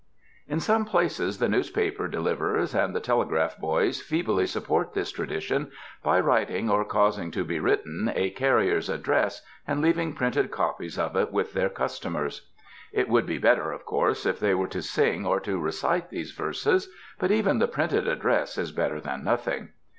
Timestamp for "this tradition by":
4.95-6.19